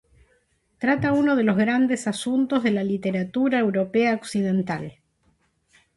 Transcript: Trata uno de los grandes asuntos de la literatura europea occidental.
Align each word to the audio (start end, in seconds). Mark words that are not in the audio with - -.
Trata 0.79 1.11
uno 1.11 1.35
de 1.35 1.43
los 1.43 1.55
grandes 1.55 2.07
asuntos 2.07 2.63
de 2.63 2.71
la 2.71 2.83
literatura 2.83 3.59
europea 3.59 4.15
occidental. 4.15 4.95